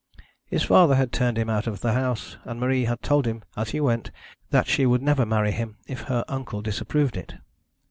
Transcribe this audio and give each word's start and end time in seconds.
His 0.47 0.63
father 0.63 0.95
had 0.95 1.11
turned 1.13 1.37
him 1.37 1.47
out 1.47 1.67
of 1.67 1.81
the 1.81 1.93
house, 1.93 2.35
and 2.43 2.59
Marie 2.59 2.85
had 2.85 3.03
told 3.03 3.27
him 3.27 3.43
as 3.55 3.69
he 3.69 3.79
went 3.79 4.09
that 4.49 4.65
she 4.65 4.87
would 4.87 5.03
never 5.03 5.27
marry 5.27 5.51
him 5.51 5.77
if 5.85 6.05
her 6.09 6.25
uncle 6.27 6.63
disapproved 6.63 7.15
it. 7.15 7.35